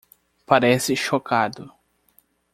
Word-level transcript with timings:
Parece 0.47 0.95
chocado 0.95 1.71